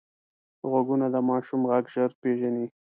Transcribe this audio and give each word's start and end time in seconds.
غوږونه 0.69 1.07
د 1.13 1.17
ماشوم 1.29 1.61
غږ 1.69 1.85
ژر 1.93 2.11
پېژني 2.21 2.67